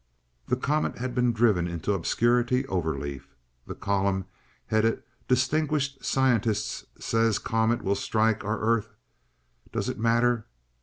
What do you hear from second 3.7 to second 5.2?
column headed